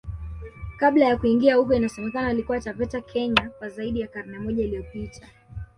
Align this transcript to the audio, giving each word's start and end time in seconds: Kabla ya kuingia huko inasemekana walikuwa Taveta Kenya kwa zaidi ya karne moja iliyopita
Kabla 0.79 1.05
ya 1.05 1.17
kuingia 1.17 1.55
huko 1.55 1.73
inasemekana 1.73 2.27
walikuwa 2.27 2.61
Taveta 2.61 3.01
Kenya 3.01 3.49
kwa 3.59 3.69
zaidi 3.69 3.99
ya 4.01 4.07
karne 4.07 4.39
moja 4.39 4.63
iliyopita 4.63 5.27